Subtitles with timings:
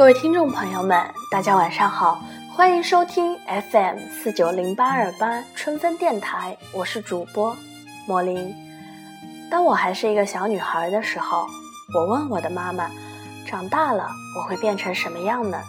[0.00, 0.98] 各位听众朋友们，
[1.30, 2.22] 大家晚上好，
[2.56, 3.38] 欢迎收听
[3.70, 7.54] FM 四九零八二八春分电台，我是主播
[8.06, 8.50] 莫林。
[9.50, 11.46] 当我还是一个小女孩的时候，
[11.94, 12.90] 我问我的妈妈：
[13.46, 14.08] 长大了
[14.38, 15.60] 我会变成什么样呢？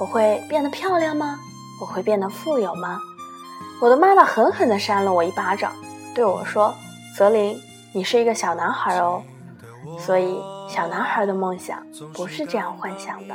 [0.00, 1.38] 我会变得漂亮吗？
[1.82, 2.98] 我会变得富有吗？
[3.82, 5.70] 我的妈妈狠狠地扇了我一巴掌，
[6.14, 6.74] 对我说
[7.14, 7.60] ：“泽林，
[7.92, 9.22] 你是一个小男孩哦。”
[10.00, 13.34] 所以，小男孩的梦想不是这样幻想的。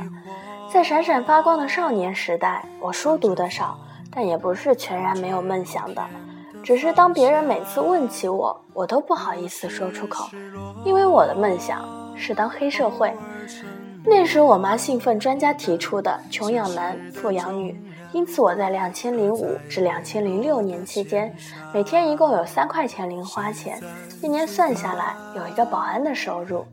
[0.71, 3.77] 在闪闪发光的少年时代，我书读得少，
[4.09, 6.01] 但也不是全然没有梦想的。
[6.63, 10.29] 只是当别人每次问起我，我都不好意思说出口，
[10.85, 11.83] 因为我的梦想
[12.15, 13.11] 是当黑社会。
[14.03, 17.79] 那时，我妈信奉专家提出的“穷养男，富养女”。
[18.13, 21.33] 因此，我在两千零五至两千零六年期间，
[21.73, 23.79] 每天一共有三块钱零花钱，
[24.21, 26.65] 一年算下来有一个保安的收入。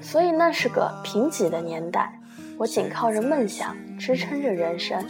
[0.00, 2.17] 所以那是个贫瘠的年代，
[2.58, 5.02] 我仅靠着梦想支撑着人生。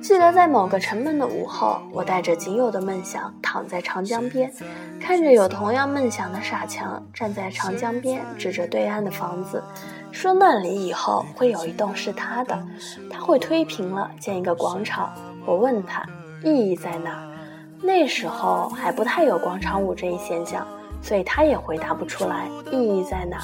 [0.00, 4.50] 记得在某个沉闷的午后，我带着仅有的梦想躺在长江边，
[5.00, 9.62] 看着有同样梦想的傻强站在长江边，指着对岸的房子。
[10.10, 12.58] 说那里以后会有一栋是他的，
[13.10, 15.12] 他会推平了建一个广场。
[15.44, 16.04] 我问他
[16.42, 17.22] 意义在哪？
[17.82, 20.66] 那时候还不太有广场舞这一现象，
[21.02, 23.38] 所以他也回答不出来意义在哪。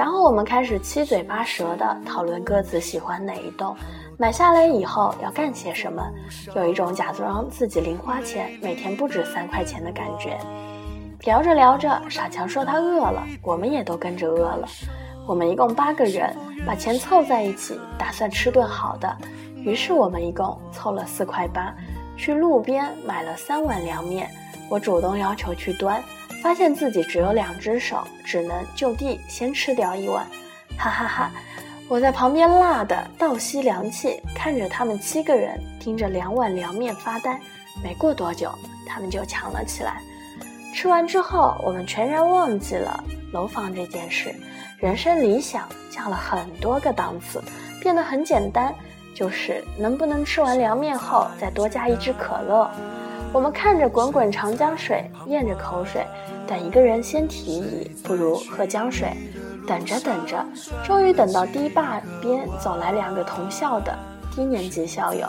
[0.00, 3.76] 然后我们开始七嘴八舌地讨论各自喜欢哪一栋，
[4.16, 6.02] 买下来以后要干些什么，
[6.56, 10.38] 有一种假装自己零花钱每天不止三块钱的感觉。
[11.24, 14.66] 聊着聊着，傻强说他饿了，我们也都跟着饿了。
[15.26, 16.34] 我们一共八个人，
[16.66, 19.16] 把钱凑在一起，打算吃顿好的。
[19.56, 21.74] 于是我们一共凑了四块八，
[22.16, 24.30] 去路边买了三碗凉面。
[24.70, 26.02] 我主动要求去端，
[26.42, 30.26] 发现自己只有两只手，只能就地先吃掉一碗。
[30.78, 31.30] 哈哈哈！
[31.88, 37.38] 我在旁边辣的倒吸凉气，看着他们七个人盯着两碗凉面发呆。
[37.82, 38.50] 没过多久，
[38.86, 40.00] 他们就抢了起来。
[40.74, 43.02] 吃完之后，我们全然忘记了
[43.32, 44.34] 楼房这件事。
[44.78, 47.42] 人生理想降了很多个档次，
[47.82, 48.74] 变得很简单，
[49.14, 52.70] 就是能不能吃完凉面后再多加一支可乐。
[53.32, 56.04] 我们看着滚滚长江水，咽着口水，
[56.48, 59.08] 等一个人先提议，不如喝江水。
[59.66, 60.44] 等着等着，
[60.84, 63.96] 终于等到堤坝边走来两个同校的
[64.34, 65.28] 低年级校友，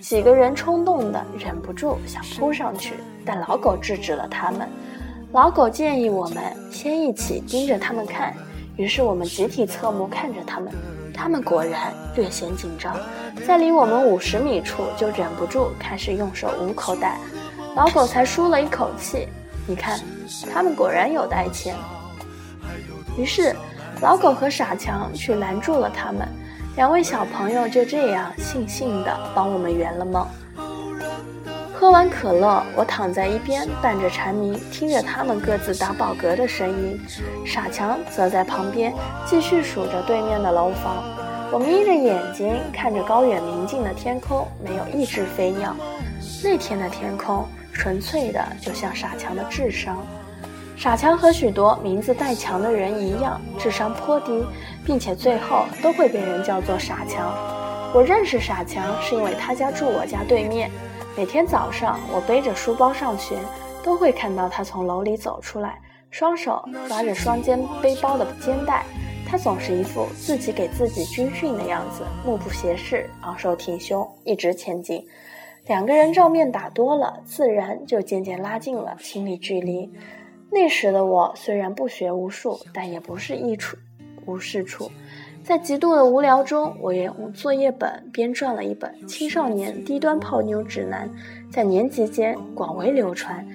[0.00, 2.94] 几个人冲动的忍不住想扑上去，
[3.26, 4.66] 但老狗制止了他们。
[5.32, 8.32] 老狗建议我们先一起盯着他们看。
[8.76, 10.72] 于是我们集体侧目看着他们，
[11.14, 12.98] 他们果然略显紧张，
[13.46, 17.18] 在离我们五十米处就忍不住开始用手捂口袋。
[17.76, 19.28] 老狗才舒了一口气，
[19.66, 19.98] 你看，
[20.52, 21.74] 他们果然有带钱。
[23.16, 23.54] 于是，
[24.00, 26.28] 老狗和傻强去拦住了他们，
[26.76, 30.26] 两位小朋友就这样悻悻地帮我们圆了梦。
[31.76, 37.00] 喝完可乐，我躺在一边，伴着蝉鸣，听着他们各自打饱嗝的声音。
[37.44, 38.94] 傻强则在旁边
[39.26, 41.02] 继续数着对面的楼房。
[41.52, 45.74] 我眯着眼睛看着高远明净的天空，没有一只飞鸟。
[46.44, 49.98] 那天的天空纯粹的，就像傻强的智商。
[50.76, 54.44] 傻强和许多名字带“强”的人一样，智商颇低，
[54.86, 57.32] 并且最后都会被人叫做傻强。
[57.94, 60.68] 我认识傻强，是因为他家住我家对面。
[61.16, 63.38] 每天早上，我背着书包上学，
[63.84, 68.84] 都会看到他从楼里走出来，双手抓着双肩背包的肩带。
[69.24, 75.06] 他总是一副自己给自己军训的样子，目不斜视，昂首挺胸，一直前进。
[75.68, 79.88] 两个人照面打多了，自然就渐渐拉近了心理距离。
[80.50, 83.76] 那时的我虽然不学无术，但也不是一处
[84.26, 84.90] 无是处。
[85.44, 91.06] 在极度的无聊中，我也用作业本编撰了一本《青少年低端泡妞指南》，
[91.52, 93.46] 在年级间广为流传。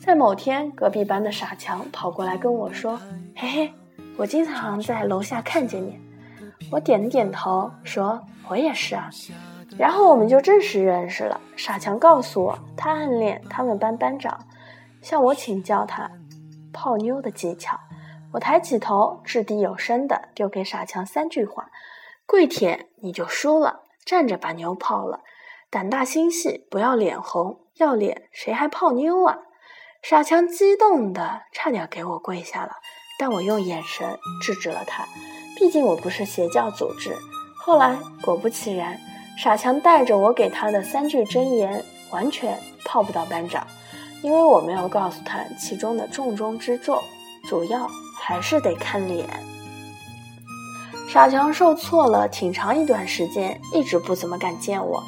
[0.00, 3.00] 在某天，隔壁班的傻强跑过来跟我说
[3.36, 3.72] ：“嘿嘿，
[4.16, 5.96] 我经常在楼下看见你。”
[6.68, 9.08] 我点了点头，说：“我也是啊。”
[9.78, 11.40] 然后我们就正式认识了。
[11.54, 14.36] 傻强告诉我，他暗恋他们班班长，
[15.00, 16.10] 向我请教他
[16.72, 17.78] 泡妞的技巧。
[18.32, 21.70] 我抬起头，掷地有声地丢给傻强三句话
[22.26, 25.20] ：“跪舔你就输了，站着把妞泡了，
[25.68, 29.38] 胆大心细不要脸红，要脸谁还泡妞啊？”
[30.02, 32.76] 傻强激动的差点给我跪下了，
[33.18, 35.04] 但我用眼神制止了他，
[35.58, 37.14] 毕竟我不是邪教组织。
[37.58, 38.98] 后来果不其然，
[39.36, 43.66] 傻强带着我给他的三句真言，完全泡不到班长，
[44.22, 46.98] 因为我没有告诉他其中的重中之重，
[47.48, 47.86] 主要。
[48.20, 49.28] 还是得看脸。
[51.08, 55.02] 傻强受挫了挺长一段时间，一直不怎么敢见我，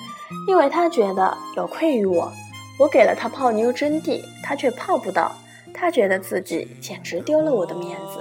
[0.49, 2.33] 因为他觉得有愧于我。
[2.81, 5.31] 我给了他泡妞真谛，他却泡不到，
[5.73, 8.21] 他觉得自己简直丢了我的面子。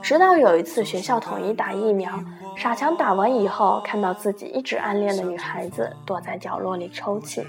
[0.00, 2.12] 直到有一次学校统一打疫苗，
[2.56, 7.44] 傻强打完以后，看到自己一直暗恋的女孩子躲在角落里抽泣，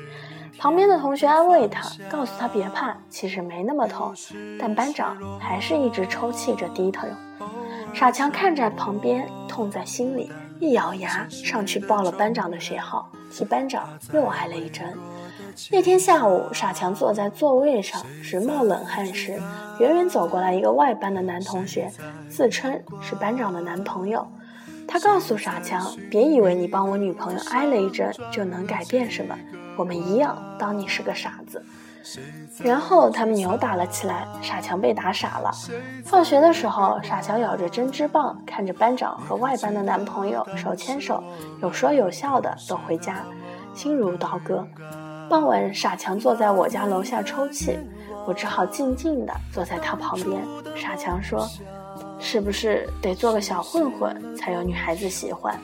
[0.60, 4.14] 旁边的同学安慰他，告诉他别怕，其实没那么痛，
[4.60, 7.08] 但班长还是一直抽泣着低头。
[7.94, 14.92] 傻强看着旁边，痛在心里，一咬牙上去报了班长的学号，替班长又挨了一针。
[15.72, 19.40] 那天下午，傻强坐在座位上直冒冷汗时，
[19.80, 21.92] 远远走过来一个外班的男同学，
[22.30, 24.28] 自称是班长的男朋友。
[24.88, 29.36] 他告诉傻强：“别以为你帮我女朋友挨了一针就能改变什么，
[29.78, 31.64] 我们一样当你是个傻子。”
[32.64, 35.52] 然后他们扭打了起来，傻强被打傻了。
[36.06, 41.22] 放学的时候，傻强咬着针织棒，看着班长和外班的男朋友手牵手，
[41.62, 43.24] 有说有笑的走回家，
[43.74, 44.66] 心如刀割。
[45.30, 47.78] 傍晚，傻强坐在我家楼下抽泣，
[48.26, 50.42] 我只好静静地坐在他旁边。
[50.78, 51.46] 傻强说
[52.20, 55.60] ：“是不是得做个小混混才有女孩子喜欢？”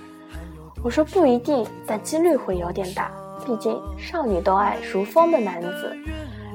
[0.83, 3.09] 我说：“不一定，但几率会有点大，
[3.45, 5.95] 毕竟少女都爱如风的男子。”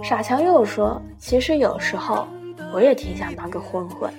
[0.02, 2.26] 傻强又说：“其实有时候
[2.72, 4.12] 我也挺想当个混混。”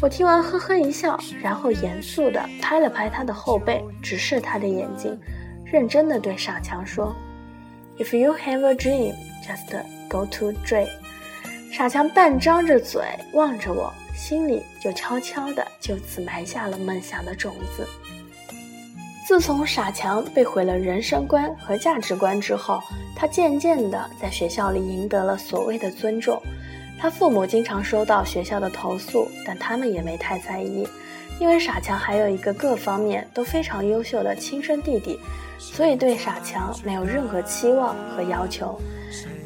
[0.00, 5.18] 我听完呵呵一笑，然后严肃地拍了拍他的后背，直视他的眼睛，
[5.64, 7.14] 认真地对傻强说
[7.98, 9.14] ：“If you have a dream,
[9.46, 9.70] just
[10.08, 10.88] go to dream。”
[11.70, 13.02] 傻强半张着嘴
[13.32, 17.86] 望着我，心里就悄悄地就此埋下了梦想的种子。
[19.26, 22.82] 自从傻强被毁了人生观和价值观之后，
[23.16, 26.38] 他渐渐地在学校里赢得了所谓的尊重。
[26.98, 30.86] 他父母经常收到学校的投诉，但他们也没太在意，
[31.40, 35.18] 因为傻强还有一个各方面都非常优秀的亲生弟弟，
[35.58, 38.78] 所以对傻强没有任何期望和要求。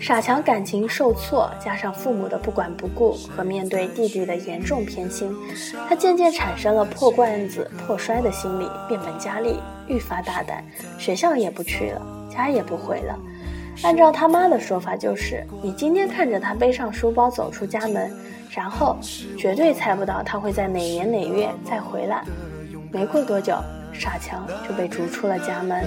[0.00, 5.34] 傻强感情受挫，加上父母的不管不顾和面对弟弟的严重偏心，
[5.88, 9.58] 他渐渐产生了破罐子破摔的心理，变本加厉，
[9.88, 10.64] 愈发大胆，
[10.98, 12.00] 学校也不去了，
[12.30, 13.18] 家也不回了。
[13.82, 18.12] 按照他妈的说法，就是你今天看着他背上书包走出家门，
[18.50, 18.96] 然后
[19.36, 22.24] 绝对猜不到他会在哪年哪月再回来。
[22.90, 23.56] 没过多久，
[23.92, 25.84] 傻强就被逐出了家门。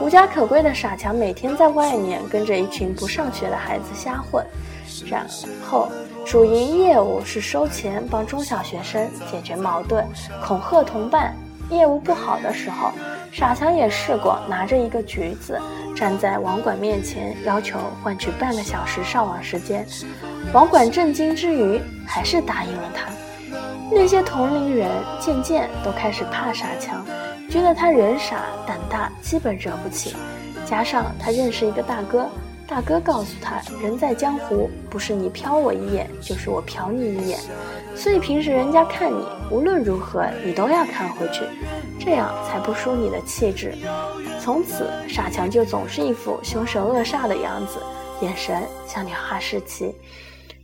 [0.00, 4.44] 无家可归的傻强每天在外面跟着一群不上学的孩子瞎混，
[5.08, 5.24] 然
[5.62, 5.88] 后
[6.26, 10.04] 主营业务是收钱帮中小学生解决矛盾，
[10.44, 11.34] 恐吓同伴。
[11.70, 12.92] 业务不好的时候，
[13.34, 15.60] 傻强也试过拿着一个橘子
[15.92, 19.84] 站在网管面前，要求换取半个小时上网时间。
[20.52, 23.10] 网管震惊之余，还是答应了他。
[23.90, 24.88] 那些同龄人
[25.18, 27.04] 渐渐都开始怕傻强。
[27.50, 30.14] 觉得他人傻胆大，基本惹不起。
[30.64, 32.28] 加上他认识一个大哥，
[32.68, 37.40] 大哥告诉他，人在江湖，不是你瞟我一眼，就是我瞟你一眼。
[37.96, 41.42] 所以平时人家看你，无论如何你都要看回去，
[42.04, 43.74] 这样才不输你的气质。
[44.38, 47.80] 从此，傻强就总是一副凶神恶煞的样子，
[48.20, 49.94] 眼神像条哈士奇。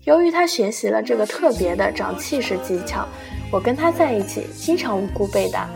[0.04, 3.06] 由于他学习了这个特别的长气势技巧，
[3.50, 5.68] 我跟他在一起，经常无辜被打。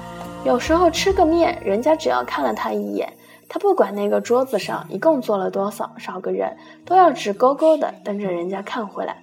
[0.45, 3.11] 有时候吃个面，人家只要看了他一眼，
[3.49, 6.55] 他不管那个桌子上一共坐了多少少个人，
[6.85, 9.17] 都要直勾勾的瞪着人家看回来，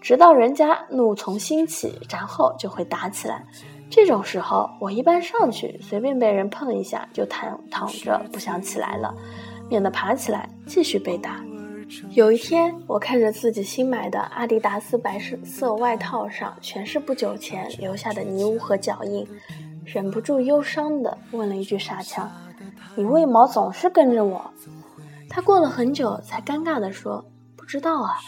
[0.00, 3.44] 直到人家怒从心起，然后就会打起来。
[3.90, 9.14] 这种时候，我一般上去随便被人碰一下，就躺躺着不想起来了，
[9.68, 11.42] 免得爬起来继续被打。
[12.10, 19.26] 有一天，我看着自己新买的阿迪达斯白色外套上全是不久前留下的泥污和脚印。
[19.86, 22.30] 忍不住忧伤地问了一句：“傻强，
[22.94, 24.50] 你为毛总是跟着我？”
[25.30, 27.24] 他过了很久才尴尬地说
[27.56, 28.18] ：“不知道啊，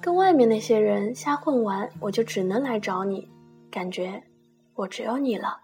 [0.00, 3.28] 跟外面那些人瞎混完，我就只能来找你，
[3.70, 4.22] 感觉
[4.76, 5.60] 我只有你了。”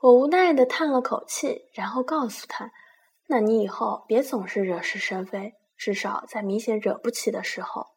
[0.00, 2.70] 我无奈地叹了口气，然后告诉他
[3.28, 7.88] ：“那你以后别总是惹是生非，至少在明显惹不起的时候。”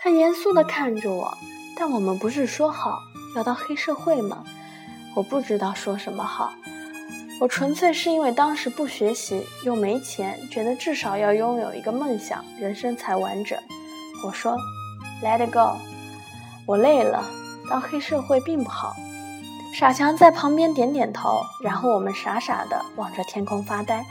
[0.00, 1.36] 他严肃地看着我，
[1.76, 2.98] 但我们不是说好？
[3.36, 4.44] 要到黑社会吗？
[5.14, 6.52] 我不知道说什么好。
[7.40, 13.60] 我纯粹是因为当时不学习又没钱，觉得至少要拥有一个梦想，人生才完整。
[14.24, 14.56] 我说
[15.22, 15.76] ，Let it go。
[16.66, 17.24] 我累了，
[17.72, 18.94] 当黑社会并不好。
[19.72, 24.04] 傻强在旁边点点头，然后我们傻傻的望着天空发呆。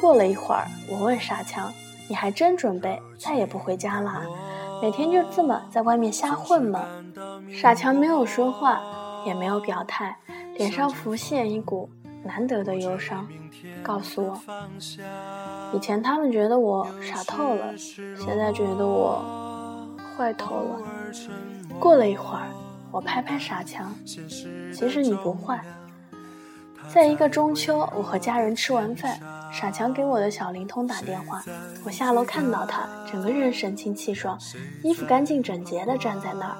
[0.00, 1.70] 过了一会儿，我问傻强
[2.08, 4.22] ：“你还真准备再也不回家啦？
[4.80, 6.80] 每天就这么在外面瞎混吗？”
[7.52, 8.80] 傻强没有说话，
[9.26, 10.16] 也没有表态，
[10.56, 11.90] 脸上浮现一股
[12.24, 13.28] 难得的忧伤，
[13.82, 14.40] 告诉我：
[15.74, 19.22] 以前他们觉得我傻透了，现在觉得我
[20.16, 20.80] 坏透了。
[21.78, 22.48] 过了一会儿，
[22.92, 25.58] 我拍拍傻强，其实你不坏。
[26.92, 29.18] 在一个中秋，我和家人吃完饭，
[29.50, 31.42] 傻强给我的小灵通打电话，
[31.84, 34.38] 我下楼看到他，整个人神清气爽，
[34.82, 36.56] 衣服干净整洁的站在那儿，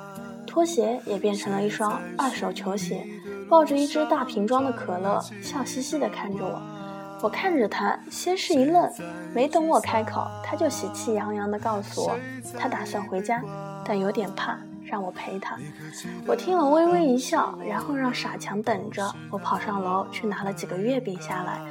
[0.46, 3.06] 拖鞋也变成了一双二手球鞋，
[3.50, 6.62] 抱着一只大瓶装的可乐，笑嘻嘻的看着我。
[7.20, 8.90] 我看着他，先是一愣，
[9.34, 12.16] 没等我开口，他就喜气洋洋地告诉我，
[12.58, 13.42] 他打算回家，
[13.84, 14.58] 但有点怕。
[14.92, 15.56] 让我陪他，
[16.26, 19.02] 我听了微微一笑，然后让傻强等着。
[19.30, 21.62] 我跑上楼去拿了几个月饼下来。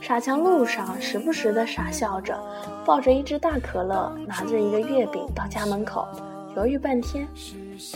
[0.00, 2.40] 傻强路上时不时的傻笑着，
[2.86, 6.06] 抱着一只大可乐，拿着一个月饼到家门口，
[6.54, 7.26] 犹豫半天。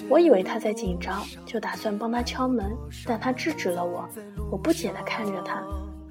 [0.08, 2.76] 我以为他在紧张，就打算帮他敲门，
[3.06, 4.08] 但他制止了我。
[4.50, 5.62] 我不解地看着他，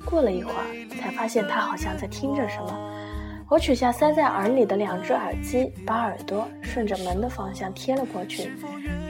[0.06, 3.03] 过了一会儿，才发现他好像在听着什么。
[3.54, 8.52] 我取下塞在耳里的两只耳机，把耳朵顺着门的方向贴了过去，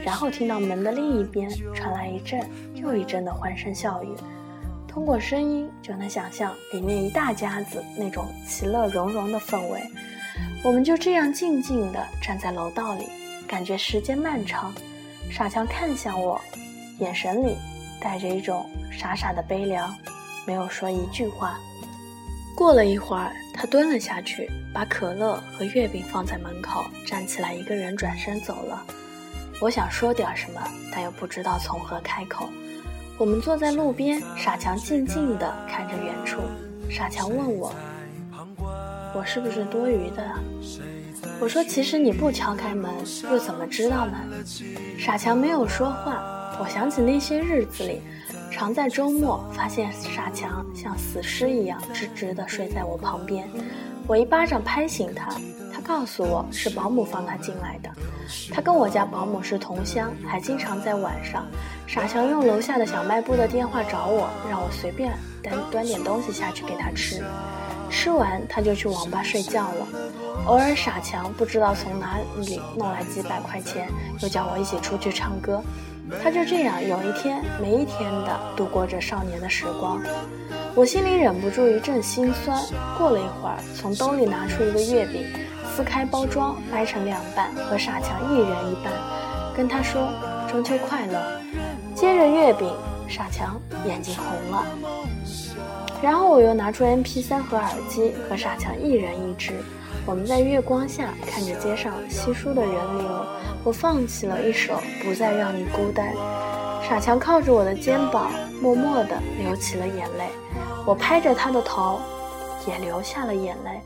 [0.04, 4.14] 然后听到门的另一边传来一阵又一阵的欢声笑语。
[4.86, 9.80] 通过声音就能想象里面一大家子那种其乐融融的氛围。
[10.62, 13.08] 我们就这样静静地站在楼道里，
[13.48, 14.74] 感觉时间漫长。
[15.30, 16.38] 傻强看向我，
[16.98, 17.56] 眼神里
[17.98, 19.96] 带着一种傻傻的悲凉，
[20.46, 21.58] 没有说一句话。
[22.54, 28.84] 过了一会儿，他蹲了下去，把可乐和月饼放在门口，站起来，一个人转身走了。
[29.60, 30.60] 我想说点什么，
[30.92, 32.48] 但又不知道从何开口。
[33.16, 36.40] 我们坐在路边，傻强静静地看着远处。
[36.90, 37.72] 傻强问我
[39.14, 40.28] ：“我是不是多余的？”
[41.40, 42.92] 我说：“其实你不敲开门，
[43.30, 44.18] 又怎么知道呢？”
[44.98, 46.58] 傻强没有说话。
[46.60, 48.02] 我想起那些日子里。
[48.54, 53.48] 常在周末发现傻强像死尸一样直直地睡在我旁边，
[54.06, 55.28] 我一巴掌拍醒他，
[55.72, 57.90] 他告诉我是保姆放他进来的。
[58.52, 61.44] 他跟我家保姆是同乡，还经常在晚上，
[61.84, 67.24] 傻强用楼下的小卖部的电话找我，让我随便端端点东西下去给他吃。
[67.90, 69.88] 吃完他就去网吧睡觉了。
[70.46, 73.88] 偶尔傻强不知道从哪里弄来几百块钱，
[74.20, 75.60] 又叫我一起出去唱歌。
[76.22, 80.00] 他就这样有一天没一天的度过着少年的时光，
[80.74, 82.60] 我心里忍不住一阵心酸。
[82.98, 85.24] 过了一会儿，从兜里拿出一个月饼，
[85.74, 88.92] 撕开包装，掰成两半，和傻强一人一半，
[89.56, 90.08] 跟他说
[90.50, 91.40] ：“中秋快乐。”
[91.96, 92.70] 接着月饼，
[93.08, 94.66] 傻强眼睛红了。
[96.02, 99.54] 然后我又拿出 MP3 和耳机，和傻强一人一只。
[100.04, 103.26] 我们在月光下看着街上稀疏的人流，
[103.64, 106.14] 我放弃了一首《不再让你孤单》。
[106.86, 108.30] 傻强靠着我的肩膀，
[108.60, 110.28] 默默地流起了眼泪。
[110.86, 111.98] 我拍着他的头，
[112.68, 113.80] 也流下了眼泪。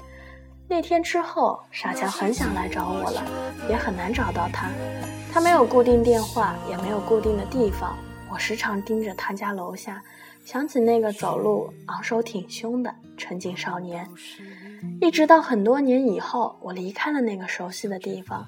[0.67, 3.23] 那天之后，傻强很想来找我了，
[3.71, 4.69] 也很难找到他。
[5.33, 7.97] 他没有固定电话，也没有固定的地方。
[8.33, 10.03] 我时常盯着他家楼下，
[10.45, 14.05] 想起那个走路昂首挺胸的纯净少年。
[15.01, 18.45] 一直到很多年以后，我离开了那个熟悉的地方，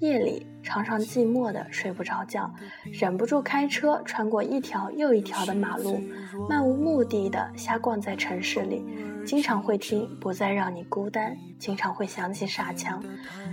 [0.00, 2.50] 夜里常常寂寞的睡不着觉，
[2.90, 6.00] 忍不住开车穿过一条又一条的马路，
[6.48, 8.82] 漫无目的的瞎逛在城市里，
[9.26, 13.02] 经常会听《不再让你孤单》，经常会想起傻强，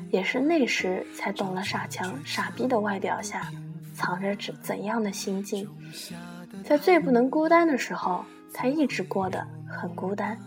[0.09, 3.51] 也是那时才懂了傻强傻逼的外表下
[3.93, 5.69] 藏着怎怎样的心境，
[6.63, 8.23] 在最不能孤单的时候，
[8.53, 10.37] 他一直过得很孤单。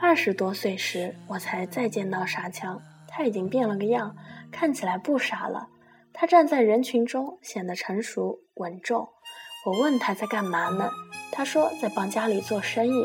[0.00, 2.80] 二十多岁时，我才再见到傻强，
[3.20, 4.16] 他已经变了个样，
[4.50, 5.68] 看起来不傻了。
[6.10, 9.10] 他站在人群中，显得成熟稳重。
[9.66, 10.90] 我问他在干嘛呢？
[11.30, 13.04] 他说在帮家里做生意。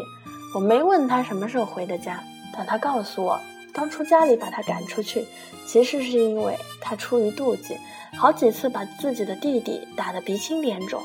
[0.55, 2.23] 我没问他什么时候回的家，
[2.55, 3.37] 但他告诉我，
[3.73, 5.25] 当初家里把他赶出去，
[5.67, 7.77] 其实是因为他出于妒忌，
[8.17, 11.01] 好几次把自己的弟弟打得鼻青脸肿，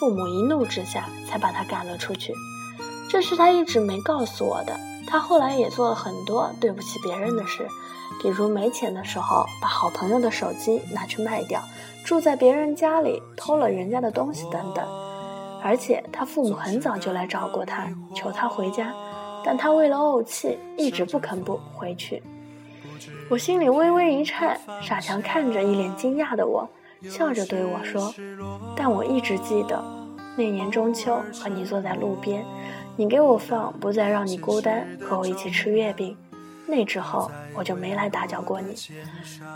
[0.00, 2.32] 父母一怒之下才把他赶了出去。
[3.10, 4.80] 这是他一直没告诉我的。
[5.06, 7.68] 他后来也做了很多对不起别人的事，
[8.22, 11.62] 比如没钱的时候把好朋友的手机拿去卖掉，
[12.04, 14.84] 住在别人家里偷了人家的东西等等。
[15.62, 18.92] 而且他父母很早就来找过他，求他回家，
[19.44, 22.22] 但他为了怄气，一直不肯不回去。
[23.30, 26.68] 我心里微微一颤，傻强看着一脸惊讶的我，
[27.08, 28.14] 笑着对我说
[28.76, 29.82] ：“但我一直记得，
[30.36, 32.44] 那年中秋和你坐在路边。”
[32.96, 36.16] 你给我放《不再让你孤单》，和我一起吃月饼。
[36.66, 38.74] 那之后我就没来打搅过你。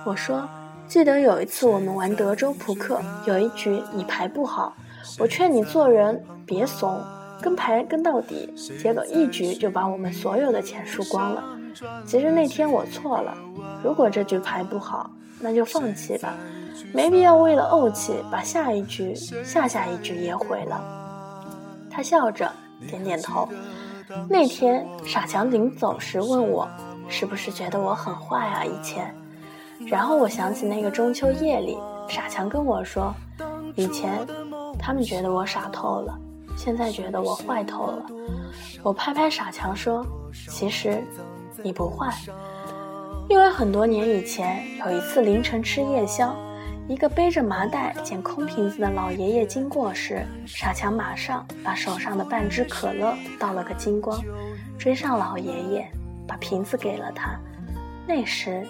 [0.05, 0.47] 我说，
[0.87, 4.75] 记得有一次我们玩德州扑克，有一局你牌不好，
[5.19, 7.03] 我劝你做人别怂，
[7.41, 11.43] 跟牌跟到底，结果一局就把我们所有的钱输光了。
[12.05, 13.37] 其实那天我错了，
[13.83, 15.11] 如果这局牌不好，
[15.41, 16.35] 那就放弃吧，
[16.93, 20.83] 没必要为了怄气把下一局、下下一局也毁了。
[21.91, 22.51] 他笑着
[22.89, 23.49] 点点头。
[24.29, 26.67] 那天傻强临走时问我，
[27.09, 28.65] 是不是觉得我很坏啊？
[28.65, 29.15] 以前，
[29.87, 31.77] 然后我想起那个中秋夜里，
[32.09, 33.15] 傻强跟我说，
[33.75, 34.27] 以前
[34.79, 36.19] 他们觉得我傻透了，
[36.57, 38.07] 现在觉得我坏透了。
[38.83, 40.07] 我拍拍傻强说，
[40.49, 41.03] 其实
[41.63, 42.13] 你不坏，
[43.29, 46.35] 因为很多年以前有一次凌晨吃夜宵。
[46.89, 54.19] 一个背着麻袋捡空瓶子的老爷爷经过时，傻强马上把手上的半支可乐倒了个精光，
[54.79, 55.93] 追上老爷爷，
[56.29, 57.37] 把瓶子给了他。
[58.07, 58.65] 那时，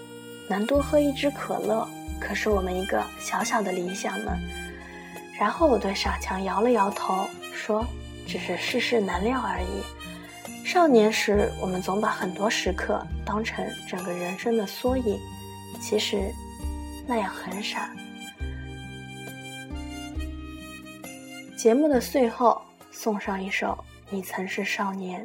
[0.48, 1.86] 能多喝一支可乐，
[2.18, 4.32] 可是我们一个小小的理想呢。
[5.38, 7.84] 然后我对傻强摇了摇头，说
[8.26, 9.82] ：“只是世事难料而已。
[10.66, 15.18] 少年时，我们总把很多时刻当成整个人生的缩影，
[15.80, 16.32] 其实，
[17.06, 17.90] 那样很傻。”
[21.56, 22.60] 节目的最后，
[22.90, 23.78] 送上一首
[24.10, 25.22] 《你曾是少年》。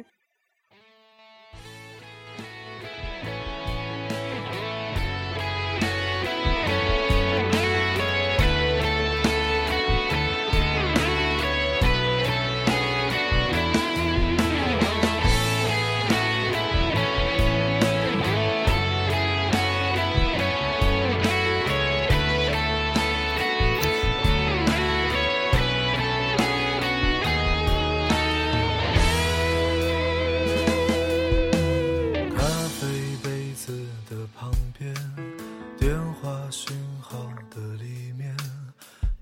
[35.78, 37.18] 电话信号
[37.50, 38.36] 的里面，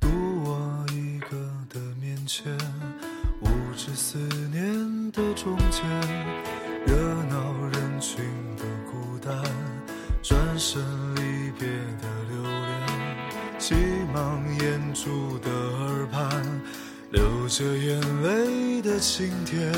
[0.00, 0.08] 独
[0.44, 1.36] 我一个
[1.68, 2.56] 的面前，
[3.40, 4.18] 无知思
[4.50, 5.82] 念的中间，
[6.86, 8.24] 热闹人群
[8.56, 9.42] 的孤单，
[10.22, 10.82] 转身
[11.16, 11.68] 离别
[12.00, 13.74] 的留恋，急
[14.12, 16.30] 忙掩住的耳畔，
[17.10, 19.72] 流着眼泪的晴天，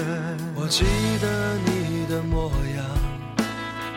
[0.54, 0.84] 我记
[1.20, 2.83] 得你的模样。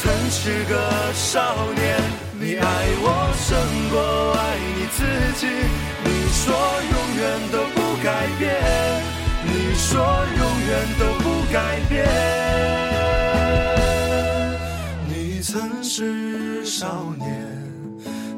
[0.00, 1.98] 曾是个少年，
[2.38, 2.64] 你爱
[3.00, 3.06] 我
[3.36, 3.58] 胜
[3.90, 3.98] 过
[4.38, 4.40] 爱
[4.76, 4.98] 你自
[5.40, 5.42] 己。
[6.04, 6.44] 你说
[6.92, 8.06] 永远都不改
[8.38, 8.46] 变，
[9.44, 9.90] 你说
[10.38, 11.56] 永远都不改
[11.88, 12.06] 变。
[15.08, 17.26] 你曾是少年，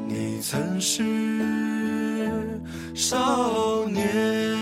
[0.07, 1.03] 你曾是
[2.95, 4.60] 少年。